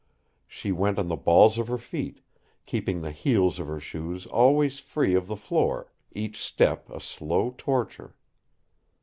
[0.47, 2.21] She went on the balls of her feet,
[2.65, 7.53] keeping the heels of her shoes always free of the floor, each step a slow
[7.55, 8.15] torture.